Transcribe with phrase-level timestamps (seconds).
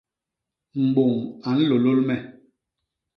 [0.87, 1.13] Mbôñ
[1.47, 2.17] a nlôlôl me.